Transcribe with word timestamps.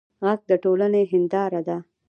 غږ 0.25 0.39
د 0.49 0.51
ټولنې 0.63 1.03
هنداره 1.11 1.61
ده 1.67 1.77